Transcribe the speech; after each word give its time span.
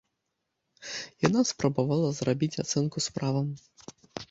Яна 1.27 1.41
спрабавала 1.51 2.09
зрабіць 2.23 2.51
ацэнку 2.65 2.97
справам. 3.11 3.47